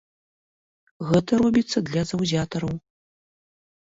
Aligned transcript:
Гэта 1.11 1.31
робіцца 1.43 1.85
для 1.91 2.01
заўзятараў. 2.13 2.73